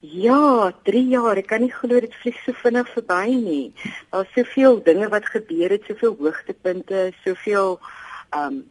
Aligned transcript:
Ja, 0.00 0.70
3 0.84 1.08
jaar. 1.10 1.36
Ek 1.40 1.48
kan 1.50 1.64
nie 1.64 1.72
glo 1.74 1.98
dit 1.98 2.12
vlieg 2.22 2.36
so 2.44 2.54
vinnig 2.62 2.86
verby 2.94 3.32
nie. 3.34 3.72
Daar's 4.12 4.30
soveel 4.30 4.78
dinge 4.86 5.08
wat 5.10 5.26
gebeur 5.26 5.74
het, 5.74 5.88
soveel 5.90 6.14
hoogtepunte, 6.20 7.08
soveel 7.24 7.80
um 8.30 8.62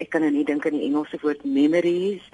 ek 0.00 0.10
kan 0.12 0.20
nou 0.20 0.30
nie 0.32 0.44
dink 0.44 0.64
aan 0.68 0.76
die 0.76 0.84
Engelse 0.84 1.16
woord 1.22 1.44
memories. 1.48 2.24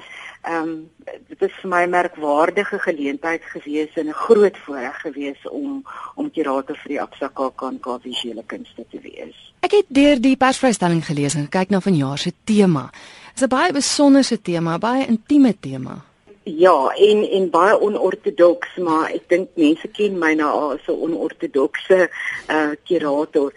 Um 0.50 0.90
dit 1.06 1.46
is 1.46 1.54
vir 1.60 1.70
my 1.70 1.84
'n 1.86 1.94
merkwaardige 1.94 2.78
geleentheid 2.82 3.46
gewees 3.54 3.94
en 3.94 4.08
'n 4.08 4.20
groot 4.26 4.58
voorreg 4.66 5.00
gewees 5.06 5.48
om 5.48 5.86
om 6.16 6.30
kurator 6.30 6.76
vir 6.82 6.88
die 6.88 7.00
Absa 7.00 7.28
KAK 7.28 8.02
visuele 8.02 8.42
kunste 8.46 8.84
te 8.90 8.98
wees. 9.00 9.54
Ek 9.60 9.70
het 9.70 9.86
deur 9.88 10.20
die 10.20 10.36
persvrystelling 10.36 11.06
gelees 11.06 11.34
en 11.34 11.46
gekyk 11.46 11.70
na 11.70 11.80
vanjaar 11.80 12.18
se 12.18 12.32
tema. 12.44 12.90
Dit 12.90 13.36
is 13.36 13.42
'n 13.42 13.48
baie 13.48 13.72
besonderse 13.72 14.42
tema, 14.42 14.78
baie 14.78 15.06
intieme 15.06 15.54
tema. 15.60 16.11
Ja, 16.44 16.88
en 16.94 17.30
en 17.30 17.50
baie 17.50 17.80
onortodoks, 17.80 18.76
maar 18.82 19.12
ek 19.14 19.28
dink 19.30 19.50
mense 19.54 19.86
ken 19.94 20.16
my 20.18 20.32
nou 20.34 20.72
as 20.72 20.86
'n 20.90 20.98
onortodokse 21.06 22.10
uh 22.50 22.72
kurator. 22.84 23.52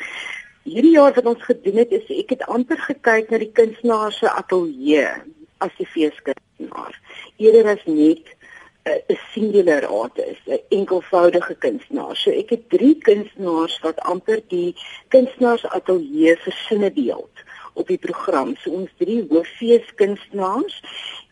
Hierdie 0.64 0.92
jaar 0.92 1.14
wat 1.14 1.26
ons 1.26 1.44
gedoen 1.44 1.78
het, 1.82 1.92
is 1.92 2.06
ek 2.10 2.30
het 2.30 2.46
amper 2.46 2.78
gekyk 2.78 3.30
na 3.30 3.38
die 3.38 3.52
kunstenaar 3.52 4.12
se 4.12 4.30
ateljee 4.30 5.10
as 5.58 5.74
die 5.78 5.88
feeskunstenaar. 5.88 6.94
Eerder 7.38 7.72
as 7.74 7.86
net 7.86 8.26
'n 8.86 9.18
singular 9.34 9.86
artist, 9.86 10.46
'n 10.46 10.62
enkelvoudige 10.70 11.56
kunstenaar. 11.56 12.16
So 12.16 12.30
ek 12.30 12.50
het 12.50 12.70
drie 12.70 12.98
kunstenaars 12.98 13.80
wat 13.80 14.00
amper 14.00 14.42
die 14.48 14.76
kunstenaars 15.08 15.66
ateljee 15.66 16.38
versinne 16.38 16.92
beeld 16.92 17.36
op 17.74 17.88
die 17.88 17.98
program. 17.98 18.56
So 18.56 18.70
ons 18.70 18.92
drie 18.98 19.26
hooffeeskunstenaars 19.30 20.82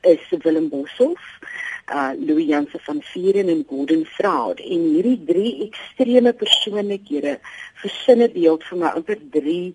is 0.03 0.19
Willem 0.43 0.69
Boshoff, 0.69 1.23
uh 1.87 2.13
Louis 2.17 2.47
Jansen 2.47 2.79
van 2.83 3.01
Vieren 3.01 3.49
en 3.49 3.65
Gordon 3.69 4.05
Fraud. 4.05 4.59
En 4.59 4.85
hierdie 4.93 5.23
drie 5.25 5.53
ekstreme 5.67 6.33
persoonlikhede 6.33 7.39
versinne 7.81 8.29
beeld 8.31 8.63
vir 8.69 8.79
my 8.83 8.93
amper 8.99 9.19
drie 9.31 9.73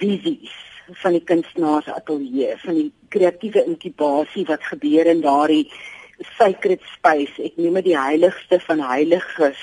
visies 0.00 0.54
van 1.00 1.16
die 1.16 1.24
kunstenaars 1.24 1.88
ateljee, 1.88 2.54
van 2.62 2.78
die 2.78 2.90
kreatiewe 3.14 3.64
inkubasie 3.64 4.44
wat 4.50 4.66
gebeur 4.70 5.08
in 5.10 5.22
daardie 5.24 5.64
sacred 6.36 6.82
space. 6.94 7.38
Ek 7.42 7.56
noem 7.58 7.80
dit 7.80 7.90
die 7.90 7.98
heiligste 7.98 8.60
van 8.66 8.82
heiliges 8.84 9.62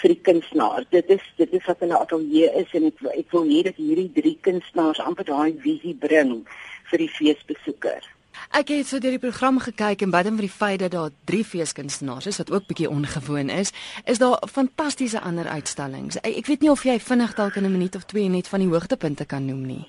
vir 0.00 0.12
die 0.12 0.20
kunstenaar. 0.28 0.84
Dit 0.92 1.12
is 1.12 1.24
dit 1.38 1.52
is 1.52 1.64
wat 1.68 1.82
'n 1.82 1.92
ateljee 1.92 2.50
is 2.62 2.72
en 2.72 2.90
ek 2.90 3.00
ek 3.14 3.32
wil 3.32 3.44
hê 3.44 3.62
dat 3.68 3.76
hierdie 3.76 4.12
drie 4.12 4.38
kunstenaars 4.40 5.00
amper 5.00 5.24
daai 5.24 5.54
visie 5.68 5.94
bring 5.94 6.44
vir 6.90 6.98
die 6.98 7.12
feesbesoeker. 7.18 8.15
Ek 8.50 8.68
het 8.68 8.86
so 8.86 8.98
deur 8.98 9.16
die 9.16 9.22
program 9.22 9.58
gekyk 9.58 10.02
en 10.02 10.10
buiten 10.10 10.36
vir 10.38 10.46
die 10.46 10.56
feit 10.56 10.80
dat 10.80 10.90
daar 10.90 11.10
drie 11.24 11.44
feeskunstenaars 11.44 12.26
is 12.26 12.38
wat 12.42 12.50
ook 12.50 12.66
bietjie 12.66 12.90
ongewoon 12.90 13.48
is, 13.50 13.72
is 14.04 14.18
daar 14.18 14.42
fantastiese 14.52 15.20
ander 15.20 15.48
uitstallings. 15.48 16.20
Ek 16.22 16.46
weet 16.46 16.60
nie 16.60 16.70
of 16.70 16.84
jy 16.84 16.98
vinnig 17.00 17.34
dalk 17.34 17.56
in 17.56 17.64
'n 17.64 17.72
minuut 17.72 17.96
of 17.96 18.04
twee 18.04 18.28
net 18.28 18.48
van 18.48 18.60
die 18.60 18.68
hoogtepunte 18.68 19.24
kan 19.24 19.46
noem 19.46 19.66
nie. 19.66 19.86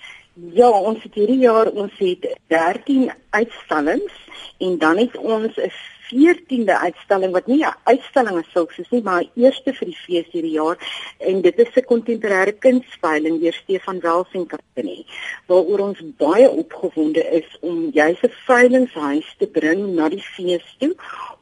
Ja, 0.54 0.70
ons 0.70 1.04
het 1.04 1.14
hierdie 1.14 1.39
jaar 1.39 1.67
ons 1.72 1.94
het 1.98 2.28
13 2.48 3.12
uitstallings 3.30 4.14
en 4.58 4.78
dan 4.78 4.98
het 4.98 5.17
ons 5.17 5.58
'n 5.58 5.72
14de 6.09 6.75
uitstalling 6.88 7.31
wat 7.31 7.47
nie 7.47 7.63
'n 7.66 7.75
uitstalling 7.83 8.38
as 8.38 8.52
sulks 8.52 8.77
is 8.77 8.89
nie, 8.89 9.02
maar 9.02 9.23
eerste 9.36 9.73
vir 9.73 9.88
die 9.88 10.02
fees 10.05 10.27
hierdie 10.31 10.58
jaar. 10.61 10.77
En 11.19 11.41
dit 11.41 11.59
is 11.59 11.75
'n 11.75 11.86
kontemporêre 11.94 12.58
kunstveiling 12.59 13.39
deur 13.39 13.53
Stefan 13.53 13.99
Wels 13.99 14.31
en 14.33 14.47
Company 14.47 15.05
waaroor 15.45 15.80
ons 15.80 16.02
baie 16.17 16.49
opgewonde 16.49 17.23
is 17.39 17.58
om 17.61 17.89
juis 17.91 18.22
'n 18.22 18.33
veilingshuis 18.47 19.36
te 19.38 19.47
bring 19.47 19.95
na 19.95 20.09
die 20.09 20.23
fees 20.23 20.75
toe 20.80 20.95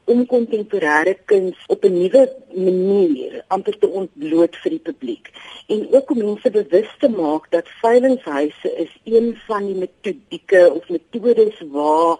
om 0.04 0.26
kontemporêre 0.26 1.14
kuns 1.24 1.56
op 1.66 1.84
'n 1.84 1.98
nuwe 1.98 2.22
manier 2.54 3.44
amper 3.48 3.78
te 3.78 3.88
ontbloot 3.88 4.56
vir 4.56 4.70
die 4.70 4.84
publiek. 4.88 5.30
En 5.66 5.86
ook 5.90 6.10
om 6.10 6.18
mense 6.18 6.50
bewus 6.50 6.90
te 6.98 7.08
maak 7.08 7.50
dat 7.50 7.68
veilingshuise 7.80 8.70
is 8.84 8.92
een 9.04 9.38
van 9.46 9.66
die 9.66 9.74
metodieke 9.74 10.72
of 10.74 10.88
metodes 10.88 11.60
waar 11.70 12.16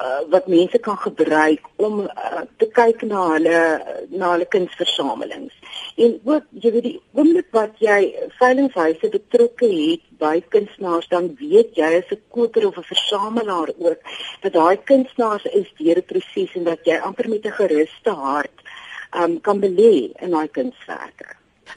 uh, 0.00 0.20
wat 0.30 0.46
mense 0.46 0.78
kan 0.78 0.98
gebruik 0.98 1.60
om 1.76 2.00
uh, 2.00 2.42
te 2.56 2.68
kyk 2.78 3.02
na 3.02 3.24
hulle 3.34 3.60
na 4.08 4.32
hulle 4.34 4.46
kunsversamelings. 4.54 5.54
En 5.96 6.20
ook 6.24 6.44
jy 6.62 6.72
weet 6.76 6.86
die 6.86 7.00
oomblik 7.12 7.48
wat 7.56 7.80
jy 7.82 7.98
veilingshuise 8.38 9.10
betrokke 9.14 9.70
het 9.72 10.04
by 10.22 10.36
kunstenaars 10.54 11.08
dan 11.14 11.32
weet 11.40 11.74
jy 11.78 11.90
as 11.98 12.12
'n 12.14 12.22
koper 12.34 12.66
of 12.66 12.78
'n 12.78 12.90
versamelaar 12.92 13.70
ook 13.78 14.00
dat 14.42 14.52
daai 14.52 14.76
kunstenaars 14.90 15.44
is 15.44 15.68
deur 15.78 15.98
'n 15.98 16.10
proses 16.12 16.54
en 16.54 16.64
dat 16.64 16.84
jy 16.84 16.98
amper 16.98 17.28
met 17.28 17.44
'n 17.44 17.58
geruste 17.60 18.10
hart 18.10 18.58
um, 19.18 19.40
kan 19.40 19.60
belê 19.60 20.12
in 20.22 20.30
daai 20.30 20.48
kunswerke. 20.48 21.17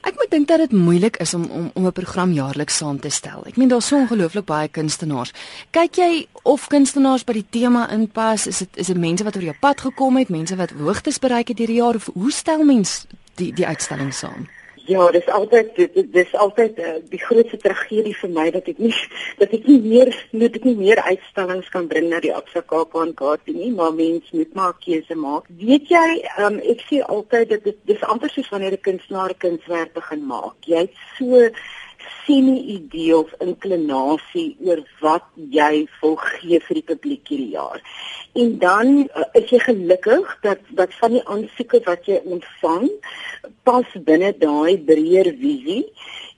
Ek 0.02 0.16
moet 0.18 0.32
dink 0.32 0.48
dat 0.48 0.58
dit 0.64 0.72
moeilik 0.72 1.18
is 1.18 1.34
om 1.34 1.46
om 1.46 1.72
om 1.74 1.86
'n 1.86 1.92
program 1.92 2.32
jaarliks 2.32 2.78
saam 2.78 3.00
te 3.00 3.10
stel. 3.10 3.46
Ek 3.46 3.58
meen 3.58 3.68
daar's 3.68 3.88
so 3.88 3.98
ongelooflik 3.98 4.46
baie 4.46 4.68
kunstenaars. 4.68 5.34
Kyk 5.72 5.96
jy 5.96 6.28
of 6.44 6.68
kunstenaars 6.68 7.24
by 7.24 7.34
die 7.34 7.46
tema 7.50 7.90
inpas? 7.90 8.48
Is 8.48 8.58
dit 8.58 8.70
is 8.78 8.88
dit 8.88 8.98
mense 8.98 9.24
wat 9.24 9.36
oor 9.36 9.44
jou 9.44 9.56
pad 9.60 9.82
gekom 9.82 10.18
het, 10.18 10.30
mense 10.30 10.56
wat 10.56 10.72
hoogtes 10.72 11.20
bereik 11.20 11.48
het 11.48 11.58
hierdie 11.58 11.82
jaar 11.82 11.96
of 11.96 12.10
hoe 12.14 12.32
stel 12.32 12.64
mens 12.64 13.06
die 13.36 13.54
die 13.54 13.68
uitstalling 13.68 14.14
saam? 14.14 14.48
Ja, 14.90 15.12
dis 15.12 15.28
altyd 15.30 15.76
dit 15.76 15.98
dis 16.14 16.34
altyd 16.34 16.80
uh, 16.80 16.94
die 17.10 17.20
grootste 17.22 17.58
tragedie 17.62 18.16
vir 18.18 18.32
my 18.34 18.48
dat 18.56 18.70
ek 18.72 18.80
nie 18.82 18.94
dat 19.42 19.54
ek 19.54 19.68
nie 19.70 19.80
meer 19.84 20.10
moet 20.32 20.58
ek 20.58 20.66
nie 20.66 20.76
meer 20.80 21.02
uitstallings 21.06 21.70
kan 21.74 21.88
bring 21.92 22.10
na 22.10 22.22
die 22.24 22.34
Absa 22.34 22.64
en 23.04 23.14
Kaapie 23.14 23.56
nie, 23.56 23.72
maar 23.72 23.94
mens 23.94 24.32
moet 24.32 24.54
maar 24.56 24.74
keuse 24.80 25.16
maak. 25.16 25.46
Weet 25.62 25.92
jy, 25.94 26.08
um, 26.46 26.58
ek 26.74 26.82
sê 26.90 27.02
altyd 27.06 27.50
dat 27.50 27.64
dit 27.64 27.78
dis 27.86 28.04
amper 28.04 28.30
soos 28.30 28.50
wanneer 28.50 28.74
'n 28.74 28.86
kunstenaar 28.88 29.34
kunswerk 29.38 29.94
begin 29.94 30.26
maak. 30.26 30.58
Jy 30.66 30.88
het 30.88 30.96
so 31.18 31.50
sien 32.26 32.46
'n 32.54 32.58
idee 32.78 33.18
of 33.18 33.34
inklinasie 33.40 34.58
oor 34.66 34.82
wat 35.00 35.26
jy 35.36 35.88
wil 36.02 36.16
gee 36.16 36.60
vir 36.60 36.76
die 36.80 36.90
publiek 36.92 37.28
hierdie 37.28 37.54
jaar. 37.58 37.82
En 38.34 38.58
dan 38.58 38.88
uh, 38.98 39.26
is 39.34 39.50
jy 39.50 39.60
gelukkig 39.60 40.38
dat 40.42 40.60
dat 40.70 40.94
van 41.00 41.12
die 41.12 41.26
aansoeke 41.26 41.82
wat 41.86 42.06
jy 42.06 42.22
ontvang 42.24 42.90
pas 43.64 43.88
binne 44.06 44.34
daai 44.38 44.78
breër 44.78 45.34
visie. 45.40 45.86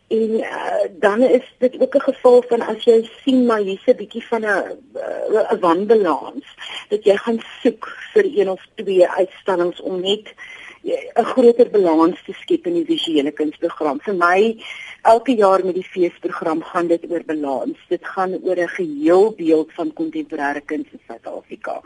En 0.08 0.30
uh, 0.40 0.86
dan 1.00 1.22
is 1.22 1.46
dit 1.60 1.80
ook 1.82 1.96
'n 1.96 2.08
geval 2.10 2.44
van 2.50 2.62
as 2.62 2.84
jy 2.84 3.10
sien 3.24 3.46
maar 3.46 3.62
hier's 3.62 3.86
'n 3.86 4.00
bietjie 4.02 4.26
van 4.28 4.42
'n 4.42 4.78
uh, 4.96 5.52
'n 5.52 5.60
wanbalans 5.60 6.46
dat 6.90 7.04
jy 7.04 7.18
gaan 7.18 7.40
soek 7.62 7.88
vir 8.14 8.26
een 8.26 8.50
of 8.50 8.62
twee 8.76 9.10
uitstallings 9.10 9.82
om 9.82 10.02
net 10.02 10.34
'n 10.84 11.26
groter 11.32 11.70
balans 11.72 12.20
te 12.26 12.34
skep 12.42 12.68
in 12.68 12.74
die 12.74 12.88
visuele 12.88 13.32
kunsprogram. 13.32 14.02
Vir 14.04 14.16
my 14.20 14.40
elke 15.08 15.36
jaar 15.40 15.64
met 15.64 15.76
die 15.76 15.88
feesprogram 15.88 16.64
gaan 16.64 16.88
dit 16.88 17.06
oor 17.10 17.24
balans. 17.24 17.78
Dit 17.90 18.04
gaan 18.04 18.34
oor 18.44 18.60
'n 18.60 18.76
geheel 18.76 19.32
beeld 19.38 19.72
van 19.78 19.94
kontemporêre 19.94 20.62
kuns 20.66 20.88
in 20.92 21.00
Suid-Afrika. 21.08 21.82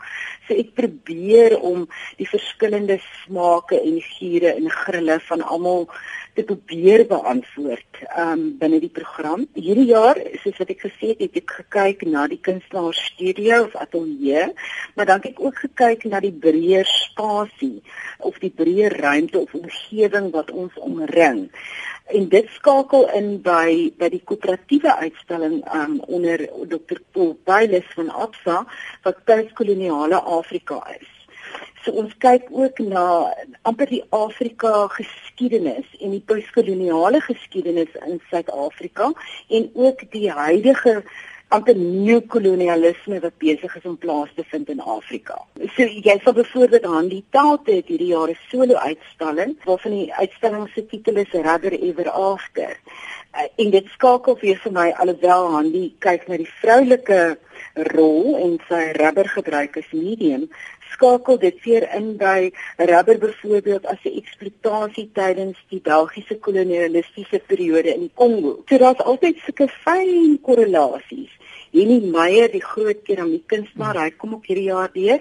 So 0.46 0.54
ek 0.54 0.74
probeer 0.74 1.60
om 1.60 1.88
die 2.16 2.28
verskillende 2.28 2.98
smake 3.24 3.80
en 3.80 4.00
gure 4.00 4.54
en 4.54 4.70
grille 4.70 5.20
van 5.20 5.42
almal 5.42 5.88
te 6.38 6.44
probeer 6.46 7.02
beantwoord 7.10 8.02
um 8.22 8.42
binne 8.60 8.78
die 8.82 8.92
program. 8.94 9.42
Hierdie 9.58 9.88
jaar, 9.90 10.20
soos 10.42 10.60
wat 10.60 10.70
ek 10.70 10.84
gesê 10.86 11.10
het, 11.12 11.24
het 11.24 11.38
ek 11.40 11.54
gekyk 11.56 12.04
na 12.06 12.28
die 12.30 12.38
kunstenaar 12.38 12.94
studio 12.94 13.64
of 13.64 13.74
ateljee, 13.82 14.44
maar 14.94 15.10
dan 15.10 15.18
het 15.24 15.32
ek 15.32 15.42
ook 15.42 15.58
gekyk 15.64 16.06
na 16.06 16.22
die 16.22 16.34
breër 16.46 16.86
spasie 16.86 17.82
of 18.22 18.38
die 18.44 18.52
breër 18.54 18.94
ruimte 19.02 19.42
of 19.42 19.58
omgewing 19.58 20.30
wat 20.36 20.54
ons 20.54 20.78
omring. 20.78 21.48
En 22.14 22.30
dit 22.30 22.54
skakel 22.54 23.10
in 23.18 23.34
by 23.42 23.90
by 23.98 24.12
die 24.14 24.22
koöperatiewe 24.24 24.94
uitstalling 25.02 25.60
um 25.74 25.98
onder 26.06 26.46
Dr. 26.70 27.02
Paul 27.12 27.34
Byles 27.50 27.90
van 27.98 28.14
Absa 28.14 28.62
wat 29.02 29.24
postkoloniale 29.26 30.22
Afrika 30.38 30.84
is. 31.00 31.17
So 31.84 31.92
ons 31.92 32.14
kyk 32.18 32.48
ook 32.50 32.78
na 32.78 33.04
amper 33.62 33.90
die 33.90 34.02
Afrika 34.10 34.86
geskiedenis 34.96 35.86
en 36.00 36.14
die 36.16 36.24
postkoloniale 36.26 37.20
geskiedenis 37.20 37.94
in 38.06 38.20
Suid-Afrika 38.30 39.12
en 39.48 39.70
ook 39.74 40.06
die 40.12 40.30
huidige 40.30 41.02
amper 41.48 41.76
neokolonialisme 41.78 43.20
wat 43.22 43.36
besig 43.40 43.76
is 43.78 43.86
om 43.88 43.96
plaas 43.96 44.32
te 44.36 44.44
vind 44.50 44.68
in 44.68 44.80
Afrika. 44.80 45.38
So 45.76 45.86
jy 45.86 46.18
sal 46.24 46.34
byvoorbeeld 46.36 46.84
aan 46.84 47.08
die 47.08 47.22
Talte 47.32 47.78
het 47.78 47.88
hierdie 47.88 48.12
jaar 48.12 48.28
'n 48.28 48.38
solo 48.50 48.74
uitstalling 48.74 49.56
waarvan 49.64 49.92
die 49.96 50.12
uitstalling 50.14 50.68
se 50.74 50.86
titel 50.86 51.16
is 51.16 51.32
Rubber 51.32 51.72
Ever 51.72 52.10
After. 52.10 52.76
Uh, 53.34 53.46
en 53.56 53.70
dit 53.70 53.86
skakel 53.86 54.38
weer 54.40 54.58
vir 54.58 54.72
my 54.72 54.90
alhoewel 54.90 55.50
Handy 55.52 55.92
kyk 55.98 56.28
na 56.28 56.36
die 56.36 56.52
vroulike 56.60 57.38
rol 57.74 58.36
en 58.36 58.58
sy 58.68 58.92
rubber 58.96 59.28
gebruik 59.28 59.76
as 59.76 59.90
medium 59.92 60.48
skakel 60.92 61.38
dit 61.38 61.58
weer 61.64 61.86
in 61.94 62.16
by 62.16 62.50
rubber 62.76 63.18
byvoorbeeld 63.18 63.86
as 63.86 64.04
'n 64.04 64.18
eksploitasie 64.20 65.10
tydens 65.12 65.58
die 65.68 65.80
Belgiese 65.80 66.38
kolonialistiese 66.38 67.40
periode 67.46 67.94
in 67.94 68.00
die 68.00 68.14
Kongo. 68.14 68.62
So 68.68 68.78
daar's 68.78 69.04
altyd 69.04 69.36
sulke 69.44 69.68
fyn 69.68 70.38
korrelasies. 70.42 71.32
Henny 71.72 72.00
Meyer, 72.00 72.48
die 72.50 72.64
groot 72.64 73.02
keramiekkunstenaar, 73.04 73.98
hy 74.00 74.10
kom 74.10 74.34
ook 74.34 74.46
hierdie 74.46 74.70
jaar 74.70 74.90
weer 74.92 75.20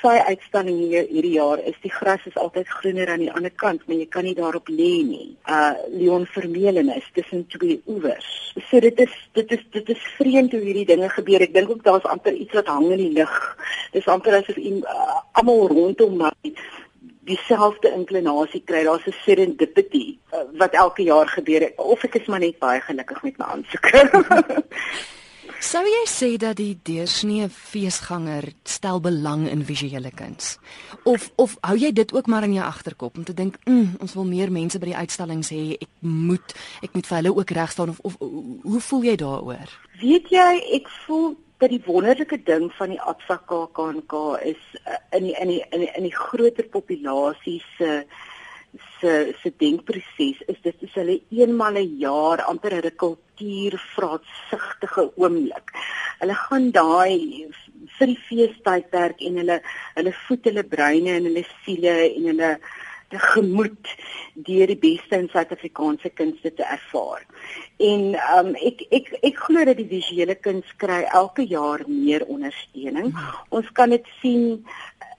sy 0.00 0.16
uitstalling 0.30 0.78
hier 0.78 1.06
hierdie 1.08 1.34
jaar 1.36 1.60
is 1.70 1.76
die 1.84 1.92
gras 1.92 2.24
is 2.28 2.36
altyd 2.40 2.68
groener 2.68 3.10
aan 3.12 3.22
die 3.24 3.32
ander 3.32 3.52
kant, 3.62 3.82
maar 3.86 3.98
jy 3.98 4.06
kan 4.08 4.26
nie 4.26 4.34
daarop 4.38 4.68
lê 4.72 4.90
nie. 5.06 5.28
Uh 5.44 5.74
Leon 5.92 6.26
Vermeulen 6.32 6.90
is 6.94 7.06
tussen 7.16 7.46
twee 7.52 7.80
oewers. 7.86 8.30
So 8.68 8.80
dit 8.80 9.00
is 9.00 9.14
dit 9.38 9.52
is 9.56 9.64
dit 9.76 9.92
is 9.94 10.08
vreemd 10.16 10.56
hoe 10.56 10.62
hierdie 10.64 10.86
dinge 10.88 11.08
gebeur. 11.12 11.44
Ek 11.46 11.54
dink 11.54 11.70
ook 11.70 11.84
daar's 11.84 12.08
amper 12.08 12.32
iets 12.32 12.56
wat 12.58 12.72
hang 12.72 12.90
in 12.90 13.04
die 13.04 13.12
lug. 13.20 13.36
Dis 13.92 14.08
amper 14.08 14.40
asof 14.40 14.58
uh, 14.58 15.20
almal 15.38 15.68
rondom 15.74 16.18
my 16.24 16.32
dieselfde 17.30 17.92
inklinasie 17.94 18.62
kry. 18.66 18.84
Daar's 18.84 19.06
'n 19.06 19.16
serendipity 19.22 20.18
uh, 20.32 20.44
wat 20.58 20.74
elke 20.74 21.02
jaar 21.02 21.28
gebeur. 21.28 21.72
Of 21.76 22.04
ek 22.04 22.20
is 22.22 22.26
maar 22.26 22.40
net 22.40 22.58
baie 22.58 22.80
gelukkig 22.80 23.22
met 23.22 23.38
my 23.38 23.44
aansoeke. 23.54 24.04
Sou 25.60 25.82
jy 25.84 26.04
sê 26.08 26.28
dat 26.40 26.56
die 26.56 26.72
deursnee 26.88 27.44
feesganger 27.52 28.46
stel 28.64 28.96
belang 29.04 29.42
in 29.44 29.60
visuele 29.68 30.08
kuns? 30.16 30.54
Of 31.04 31.26
of 31.36 31.58
hou 31.60 31.76
jy 31.76 31.90
dit 31.92 32.14
ook 32.16 32.30
maar 32.32 32.46
in 32.46 32.54
jou 32.56 32.64
agterkop 32.64 33.18
om 33.20 33.26
te 33.28 33.34
dink, 33.36 33.58
mm, 33.68 33.98
ons 34.00 34.14
wil 34.16 34.24
meer 34.24 34.48
mense 34.48 34.80
by 34.80 34.88
die 34.88 34.96
uitstallings 34.96 35.52
hê, 35.52 35.76
ek 35.76 35.90
moet 36.00 36.56
ek 36.80 36.96
moet 36.96 37.10
vir 37.10 37.18
hulle 37.18 37.34
ook 37.36 37.52
reg 37.60 37.76
staan 37.76 37.92
of 37.92 38.00
of 38.08 38.16
hoe 38.64 38.80
voel 38.88 39.04
jy 39.10 39.16
daaroor? 39.20 39.76
Weet 40.00 40.32
jy, 40.32 40.48
ek 40.80 40.88
voel 41.04 41.36
dat 41.60 41.68
die 41.76 41.82
wonderlike 41.84 42.40
ding 42.48 42.70
van 42.80 42.96
die 42.96 43.00
Absa 43.12 43.36
KAKNK 43.36 44.16
is 44.48 44.64
uh, 44.86 44.96
in 45.12 45.28
die, 45.28 45.36
in 45.36 45.48
die, 45.52 45.62
in 45.76 45.84
die, 45.84 45.92
in 45.92 46.08
die 46.08 46.16
groter 46.16 46.72
populasie 46.72 47.60
se 47.76 47.98
uh, 48.00 48.20
se 49.00 49.34
se 49.42 49.52
denkproses 49.58 50.38
is 50.52 50.60
dit 50.62 50.82
is 50.86 50.94
hulle 50.94 51.20
eenmal 51.30 51.74
'n 51.78 51.98
jaar 51.98 52.38
amper 52.52 52.72
'n 52.74 52.96
kultuurvraatsigtige 53.04 55.02
oomblik. 55.16 55.66
Hulle 56.20 56.34
gaan 56.34 56.70
daai 56.70 57.18
vir 57.96 58.06
die 58.06 58.22
feestydperk 58.28 59.18
en 59.20 59.34
hulle 59.42 59.58
hulle 59.96 60.12
voed 60.26 60.44
hulle 60.44 60.64
breine 60.74 61.10
en 61.16 61.24
hulle 61.24 61.44
siele 61.64 61.94
en 62.16 62.24
hulle 62.32 62.52
gemoed 63.18 63.88
deur 64.34 64.66
die 64.70 64.78
beste 64.78 65.16
in 65.18 65.28
Suid-Afrikaanse 65.32 66.10
kunste 66.14 66.54
te 66.54 66.62
ervaar. 66.62 67.26
En 67.78 68.14
um 68.38 68.54
ek 68.54 68.84
ek 68.90 69.10
ek 69.22 69.36
glo 69.46 69.64
dat 69.64 69.76
die 69.80 69.88
visuele 69.88 70.34
kuns 70.34 70.68
kry 70.76 71.02
elke 71.02 71.42
jaar 71.42 71.82
meer 71.88 72.26
ondersteuning. 72.26 73.12
Ons 73.50 73.70
kan 73.72 73.90
dit 73.90 74.06
sien 74.20 74.64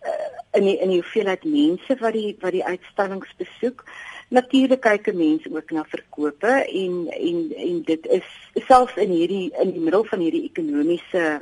uh, 0.06 0.59
in 0.59 0.63
die, 0.63 0.77
in 0.77 0.89
die 0.89 1.01
hoeveelheid 1.01 1.44
mense 1.44 1.98
wat 2.00 2.13
die 2.13 2.36
wat 2.42 2.51
die 2.51 2.65
uitstallings 2.65 3.33
besoek. 3.38 3.86
Natuurlik 4.31 4.81
kyk 4.81 5.07
'n 5.07 5.18
mens 5.18 5.48
ook 5.48 5.71
na 5.71 5.83
verkope 5.83 6.53
en 6.83 7.07
en 7.12 7.38
en 7.56 7.81
dit 7.83 8.07
is 8.07 8.27
selfs 8.68 8.95
in 8.95 9.09
hierdie 9.09 9.51
in 9.59 9.71
die 9.71 9.83
middel 9.88 10.03
van 10.03 10.19
hierdie 10.19 10.50
ekonomiese 10.50 11.42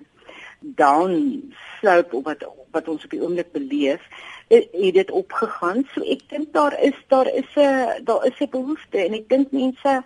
down 0.59 1.53
slope 1.79 2.21
wat 2.23 2.44
wat 2.71 2.88
ons 2.88 3.03
op 3.03 3.09
die 3.09 3.21
oomblik 3.21 3.51
beleef, 3.51 4.01
het 4.47 4.94
dit 4.94 5.11
opgegaan. 5.11 5.85
So 5.94 6.03
ek 6.06 6.25
dink 6.29 6.53
daar 6.53 6.75
is 6.81 6.97
daar 7.07 7.27
is 7.27 7.56
'n 7.56 8.03
daar 8.03 8.25
is 8.25 8.39
'n 8.39 8.50
behoefte 8.50 8.97
en 8.97 9.13
ek 9.13 9.29
dink 9.29 9.51
mense 9.51 10.03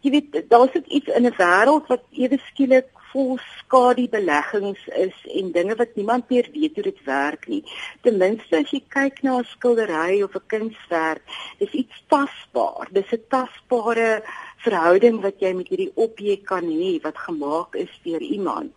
jy 0.00 0.10
weet 0.10 0.50
daar's 0.50 0.76
ook 0.76 0.86
iets 0.86 1.08
in 1.08 1.26
'n 1.26 1.36
wêreld 1.36 1.86
wat 1.86 2.02
ewe 2.10 2.38
skielik 2.48 2.91
vol 3.12 3.38
skadu 3.58 4.08
beleggings 4.08 4.82
is 4.96 5.16
en 5.38 5.52
dinge 5.52 5.76
wat 5.76 5.94
niemand 5.96 6.28
meer 6.32 6.48
weet 6.52 6.74
hoe 6.74 6.86
dit 6.88 7.04
werk 7.04 7.46
nie. 7.48 7.62
Ten 8.02 8.18
minste 8.18 8.56
as 8.62 8.72
jy 8.72 8.82
kyk 8.88 9.22
na 9.22 9.38
'n 9.38 9.44
skildery 9.44 10.22
of 10.22 10.34
'n 10.34 10.46
kunswerk, 10.52 11.22
is 11.58 11.72
iets 11.72 12.04
tasbaar. 12.08 12.88
Dis 12.92 13.12
'n 13.12 13.24
tasbare 13.28 14.22
verhouding 14.64 15.20
wat 15.20 15.40
jy 15.40 15.52
met 15.52 15.68
hierdie 15.68 15.92
objek 15.94 16.44
kan 16.46 16.64
hê 16.64 17.00
wat 17.02 17.18
gemaak 17.18 17.74
is 17.74 17.92
deur 18.04 18.20
iemand. 18.20 18.72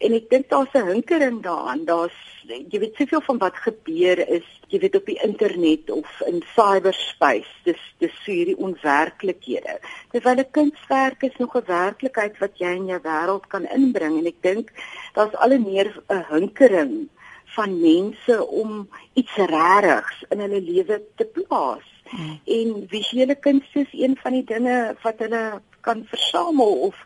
En 0.00 0.14
ek 0.16 0.30
dink 0.30 0.48
daar's 0.48 0.72
'n 0.74 0.86
hinkering 0.86 1.42
daaraan. 1.42 1.84
Daar's 1.84 2.16
jy 2.48 2.78
weet 2.82 2.96
soveel 2.96 3.20
van 3.20 3.38
wat 3.38 3.56
gebeur 3.56 4.20
is, 4.28 4.46
jy 4.72 4.80
weet 4.82 4.96
op 4.96 5.06
die 5.06 5.18
internet 5.22 5.90
of 5.90 6.08
in 6.26 6.42
cyberspace. 6.54 7.52
Dis 7.64 7.80
dis 8.02 8.14
so 8.24 8.32
hierdie 8.32 8.56
onwerklikhede. 8.56 9.78
Terwyl 10.12 10.40
'n 10.40 10.50
kunswerk 10.50 11.22
is 11.22 11.36
nog 11.38 11.56
'n 11.56 11.66
werklikheid 11.66 12.38
wat 12.38 12.58
jy 12.58 12.72
in 12.80 12.86
jou 12.86 13.00
wêreld 13.02 13.46
kan 13.48 13.66
inbring 13.66 14.18
en 14.18 14.26
ek 14.26 14.42
dink 14.42 14.72
daar's 15.14 15.34
al 15.34 15.58
meer 15.58 16.02
'n 16.08 16.24
hinkering 16.30 17.08
van 17.54 17.80
mense 17.80 18.46
om 18.46 18.88
iets 19.14 19.34
regtigs 19.36 20.24
in 20.30 20.40
hulle 20.40 20.60
lewe 20.60 21.02
te 21.16 21.24
plaas. 21.24 21.86
Hmm. 22.10 22.40
En 22.44 22.86
visuele 22.88 23.34
kuns 23.34 23.66
is 23.74 23.92
een 23.92 24.16
van 24.22 24.32
die 24.32 24.44
dinge 24.44 24.96
wat 25.02 25.18
hulle 25.18 25.60
kan 25.80 26.04
versamel 26.04 26.72
of 26.88 26.96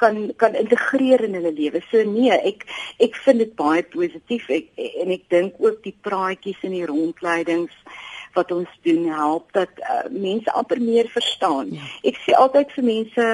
kan 0.00 0.18
kan 0.40 0.56
integreer 0.58 1.24
in 1.26 1.36
hulle 1.38 1.52
lewe. 1.52 1.82
So 1.90 2.02
nee, 2.08 2.32
ek 2.32 2.64
ek 3.02 3.18
vind 3.24 3.44
dit 3.44 3.56
baie 3.58 3.82
positief 3.94 4.48
ek, 4.52 4.70
en 5.04 5.12
ek 5.16 5.26
dink 5.32 5.60
ook 5.60 5.82
die 5.84 5.96
praatjies 6.06 6.62
en 6.66 6.76
die 6.76 6.86
rondleidings 6.88 7.74
wat 8.36 8.52
ons 8.54 8.70
doen 8.86 9.08
help 9.10 9.50
dat 9.56 9.82
uh, 9.82 10.04
mense 10.10 10.52
amper 10.54 10.80
meer 10.82 11.10
verstaan. 11.10 11.74
Ja. 11.74 11.88
Ek 12.12 12.20
sê 12.24 12.36
altyd 12.38 12.70
vir 12.76 12.86
mense 12.86 13.26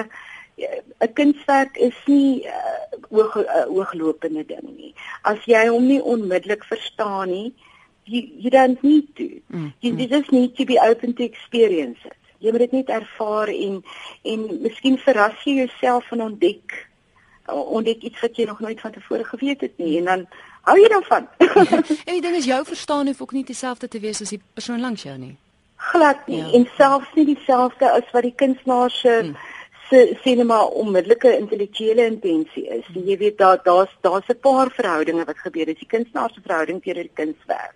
eh, 0.56 0.80
'n 1.04 1.12
kunswerk 1.18 1.76
is 1.76 1.98
nie 2.08 2.48
uh, 2.48 2.82
oog 3.12 3.36
uh, 3.44 3.66
ooglopende 3.68 4.46
ding 4.48 4.66
nie. 4.72 4.94
As 5.22 5.44
jy 5.44 5.66
hom 5.68 5.86
nie 5.86 6.00
onmiddellik 6.00 6.64
verstaan 6.64 7.28
nie, 7.30 7.52
you, 8.04 8.24
you 8.40 8.50
don't 8.50 8.82
need 8.82 9.06
to. 9.20 9.28
Mm, 9.52 9.72
you 9.80 9.92
mm. 9.92 10.08
just 10.08 10.32
need 10.32 10.56
to 10.56 10.64
be 10.64 10.78
open 10.80 11.12
to 11.14 11.24
experience 11.24 12.00
it 12.04 12.15
jy 12.38 12.50
moet 12.50 12.64
dit 12.66 12.72
net 12.72 12.88
ervaar 12.88 13.48
en 13.48 13.80
en 14.22 14.44
miskien 14.62 14.98
verras 14.98 15.44
jy 15.44 15.56
jouself 15.62 16.12
en 16.12 16.22
ontdek 16.28 16.86
ontdek 17.46 18.02
iets 18.02 18.20
wat 18.20 18.36
jy 18.36 18.46
nog 18.46 18.60
nooit 18.60 18.80
van 18.80 18.92
tevore 18.92 19.24
geweet 19.24 19.60
het 19.60 19.78
nie 19.78 19.98
en 19.98 20.04
dan 20.04 20.26
hou 20.66 20.78
jy 20.80 20.88
daarvan. 20.90 21.28
en 22.08 22.14
die 22.14 22.22
ding 22.22 22.36
is 22.36 22.48
jou 22.50 22.64
verstaan 22.64 23.06
hoef 23.06 23.20
ook 23.22 23.32
nie 23.32 23.44
dieselfde 23.44 23.88
te 23.88 24.00
wees 24.00 24.20
as 24.20 24.34
die 24.34 24.42
persoon 24.54 24.80
langs 24.80 25.02
jou 25.02 25.18
nie. 25.18 25.36
Glad 25.76 26.26
nie 26.26 26.42
ja. 26.42 26.52
en 26.58 26.66
selfs 26.76 27.12
nie 27.14 27.26
dieselfde 27.34 27.90
as 27.90 28.08
wat 28.12 28.26
die 28.26 28.34
kunstenaar 28.34 28.90
se 28.90 29.20
hmm 29.22 29.36
se 29.88 30.16
sinema 30.22 30.64
onmiddellike 30.64 31.30
intellektuele 31.38 32.06
intensie 32.06 32.64
is. 32.68 32.86
Hmm. 32.86 33.04
Jy 33.06 33.16
weet 33.18 33.38
daar 33.38 33.60
daar's 33.62 33.92
daar's 34.00 34.28
'n 34.28 34.40
paar 34.40 34.70
verhoudinge 34.70 35.24
wat 35.24 35.38
gebeur. 35.38 35.66
Dis 35.66 35.78
die 35.78 35.86
kunstenaar 35.94 36.30
se 36.34 36.40
verhouding 36.40 36.82
teenoor 36.82 37.02
die 37.02 37.20
kunswerk. 37.22 37.74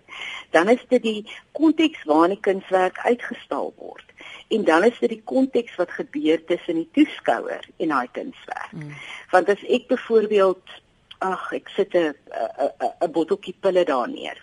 Dan 0.49 0.69
is 0.69 0.83
dit 0.87 1.03
die 1.03 1.25
konteks 1.51 2.03
waarin 2.03 2.35
die 2.35 2.39
kunswerk 2.39 2.97
uitgestal 2.97 3.73
word 3.77 4.10
en 4.51 4.63
dan 4.67 4.83
is 4.83 4.99
dit 4.99 5.09
die 5.15 5.23
konteks 5.23 5.75
wat 5.79 5.91
gebeur 5.97 6.43
tussen 6.45 6.79
die 6.81 6.89
toeskouer 6.97 7.67
en 7.77 7.93
daai 7.93 8.07
kunswerk. 8.11 8.71
Mm. 8.71 8.95
Want 9.31 9.49
as 9.49 9.63
ek 9.67 9.87
byvoorbeeld 9.91 10.79
ag 11.21 11.51
ek 11.53 11.69
sit 11.75 11.93
'n 11.95 12.13
'n 12.13 12.91
'n 13.05 13.11
botteltjie 13.11 13.55
pille 13.61 13.85
daar 13.85 14.09
neer. 14.09 14.37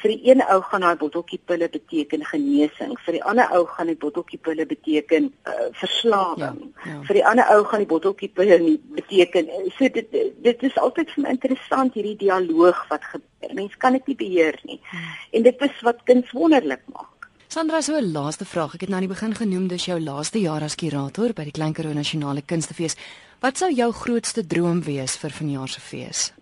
Vir 0.00 0.10
die 0.10 0.30
een 0.30 0.42
ou 0.52 0.60
gaan 0.60 0.80
daai 0.80 0.96
botteltjie 1.00 1.40
pille 1.48 1.68
beteken 1.68 2.24
genesing, 2.24 2.92
vir 3.04 3.12
die 3.12 3.22
ander 3.24 3.48
ou 3.56 3.64
gaan 3.66 3.86
die 3.86 3.96
botteltie 3.96 4.38
pille 4.38 4.66
beteken 4.66 5.32
uh, 5.48 5.68
verslawing. 5.72 6.58
Ja, 6.84 6.90
ja. 6.90 6.98
Vir 7.08 7.14
die 7.14 7.24
ander 7.24 7.46
ou 7.54 7.64
gaan 7.64 7.84
die 7.84 7.92
botteltjie 7.92 8.28
pille 8.28 8.58
nie 8.58 8.78
beteken 8.98 9.48
so 9.78 9.88
dit 9.88 10.10
dit 10.48 10.62
is 10.62 10.76
altyd 10.76 11.10
vir 11.14 11.22
my 11.22 11.30
interessant 11.36 11.94
hierdie 11.94 12.18
dialoog 12.26 12.84
wat 12.88 13.04
gebeur. 13.04 13.54
Mense 13.54 13.76
kan 13.78 13.92
dit 13.92 14.06
nie 14.06 14.16
beheer 14.16 14.60
nie. 14.64 14.80
Hmm. 14.90 15.08
En 15.30 15.42
dit 15.42 15.62
is 15.68 15.80
wat 15.88 16.04
kuns 16.04 16.30
wonderlik 16.32 16.84
maak. 16.92 17.13
Sandra, 17.54 17.80
so 17.80 17.94
'n 17.94 18.12
laaste 18.12 18.44
vraag. 18.44 18.74
Ek 18.74 18.80
het 18.80 18.88
nou 18.90 19.00
aan 19.00 19.06
die 19.06 19.14
begin 19.14 19.34
genoem 19.34 19.68
dis 19.68 19.84
jou 19.84 20.00
laaste 20.00 20.40
jaar 20.40 20.62
as 20.62 20.74
kurator 20.74 21.32
by 21.32 21.44
die 21.44 21.52
Klein 21.52 21.72
Karoo 21.72 21.92
Nasionale 21.92 22.42
Kunstefees. 22.42 22.96
Wat 23.40 23.56
sou 23.56 23.70
jou 23.70 23.92
grootste 23.92 24.46
droom 24.46 24.82
wees 24.82 25.16
vir 25.16 25.30
vanjaar 25.30 25.68
se 25.68 25.80
fees? 25.80 26.32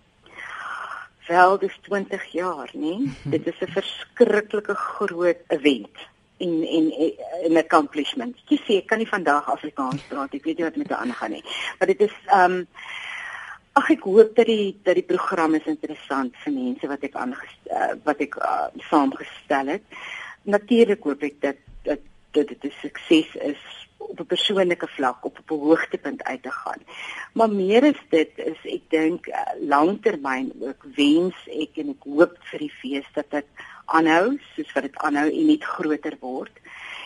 Wel, 1.28 1.58
dis 1.58 1.76
20 1.82 2.24
jaar, 2.32 2.70
né? 2.72 3.12
Dit 3.24 3.46
is 3.46 3.60
'n 3.60 3.66
verskriklike 3.66 4.74
groot 4.74 5.36
event 5.48 5.96
en 6.38 6.64
en 6.76 7.52
'n 7.52 7.56
accomplishment. 7.56 8.36
Jy 8.48 8.58
sê 8.58 8.76
ek 8.78 8.86
kan 8.86 8.98
nie 8.98 9.08
vandag 9.08 9.50
Afrikaans 9.50 10.02
praat. 10.08 10.34
Ek 10.34 10.44
weet 10.44 10.56
nie 10.56 10.64
wat 10.64 10.76
met 10.76 10.88
my 10.88 10.96
aangaan 10.96 11.30
nie. 11.30 11.44
Maar 11.78 11.88
dit 11.88 12.00
is 12.00 12.14
um 12.32 12.66
Ag 13.74 13.90
ek 13.90 14.02
hoop 14.02 14.36
dat 14.36 14.46
die 14.46 14.80
dat 14.82 14.94
die 14.94 15.04
program 15.16 15.54
is 15.54 15.64
interessant 15.64 16.34
vir 16.36 16.52
mense 16.52 16.86
wat 16.86 17.02
ek 17.02 17.14
aangestel 17.14 17.76
uh, 17.76 17.94
wat 18.04 18.20
ek 18.20 18.36
uh, 18.36 18.68
saamgestel 18.90 19.66
het 19.66 19.82
natuurlik 20.44 21.02
hoop 21.02 21.22
ek 21.22 21.40
dat 21.40 21.56
dat 21.82 22.00
dat 22.32 22.48
dit 22.48 22.64
'n 22.64 22.72
sukses 22.80 23.34
is 23.36 23.62
op 23.98 24.20
'n 24.20 24.26
persoonlike 24.26 24.88
vlak 24.96 25.24
op 25.24 25.38
op 25.38 25.50
'n 25.50 25.64
hoogtepunt 25.64 26.22
uit 26.24 26.42
te 26.42 26.50
gaan. 26.50 26.80
Maar 27.32 27.50
meer 27.50 27.84
is 27.84 28.00
dit 28.08 28.30
is 28.36 28.60
ek 28.62 28.84
dink 28.88 29.26
uh, 29.26 29.36
langtermyn 29.60 30.52
ook 30.60 30.86
wens 30.94 31.36
ek 31.46 31.76
en 31.76 31.88
ek 31.88 32.02
hoop 32.04 32.36
vir 32.50 32.58
die 32.58 32.74
fees 32.80 33.08
dat 33.14 33.30
dit 33.30 33.46
aanhou 33.84 34.38
soos 34.54 34.72
wat 34.72 34.82
dit 34.82 34.96
aanhou 34.96 35.28
en 35.30 35.46
net 35.46 35.64
groter 35.64 36.16
word. 36.20 36.52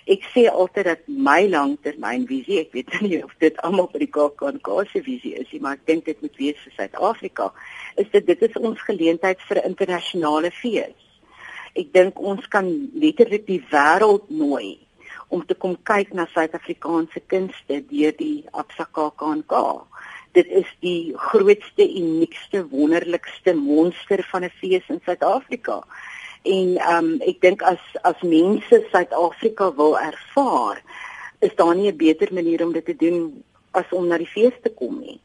Ek 0.06 0.22
sê 0.34 0.46
altyd 0.50 0.84
dat 0.84 1.00
my 1.06 1.48
langtermynvisie, 1.48 2.60
ek 2.60 2.72
weet 2.72 3.00
nie 3.00 3.24
of 3.24 3.34
dit 3.38 3.56
almal 3.56 3.88
by 3.92 3.98
die 3.98 4.14
KAK 4.18 4.86
se 4.92 5.02
visie 5.02 5.34
is 5.34 5.50
nie, 5.50 5.60
maar 5.60 5.72
ek 5.72 5.86
dink 5.86 6.04
dit 6.04 6.20
moet 6.22 6.36
wees 6.36 6.60
vir 6.62 6.72
Suid-Afrika, 6.76 7.52
is 7.96 8.10
dit 8.10 8.26
dit 8.26 8.42
is 8.42 8.54
ons 8.54 8.86
geleentheid 8.86 9.40
vir 9.48 9.56
'n 9.58 9.68
internasionale 9.72 10.50
fees 10.50 11.05
ek 11.76 11.92
dink 11.92 12.20
ons 12.20 12.46
kan 12.52 12.66
letterlik 12.94 13.46
die 13.46 13.62
wêreld 13.70 14.28
nooi 14.30 14.78
om 15.28 15.42
te 15.46 15.54
kom 15.54 15.74
kyk 15.90 16.12
na 16.14 16.26
Suid-Afrikaanse 16.30 17.22
kunste 17.32 17.80
deur 17.90 18.14
die 18.18 18.44
Absa 18.52 18.86
KAKNK. 18.94 19.54
Dit 20.36 20.50
is 20.60 20.68
die 20.84 21.14
grootste, 21.30 21.82
uniekste, 21.82 22.62
wonderlikste 22.70 23.54
monster 23.58 24.22
van 24.30 24.44
'n 24.44 24.52
fees 24.60 24.86
in 24.88 25.00
Suid-Afrika. 25.04 25.82
En 26.42 26.76
ehm 26.76 27.04
um, 27.04 27.20
ek 27.20 27.40
dink 27.40 27.62
as 27.62 27.82
as 28.02 28.22
mense 28.22 28.84
Suid-Afrika 28.92 29.74
wil 29.74 29.98
ervaar, 29.98 30.82
is 31.40 31.54
daar 31.56 31.74
nie 31.74 31.90
'n 31.90 31.96
beter 31.96 32.32
manier 32.32 32.64
om 32.64 32.72
dit 32.72 32.84
te 32.84 32.96
doen 32.96 33.42
as 33.72 33.88
om 33.90 34.06
na 34.06 34.18
die 34.18 34.32
fees 34.36 34.54
te 34.62 34.70
kom 34.70 35.00
nie. 35.00 35.20